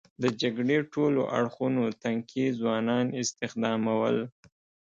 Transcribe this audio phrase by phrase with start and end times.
[0.21, 4.17] د جګړې ټولو اړخونو تنکي ځوانان استخدامول.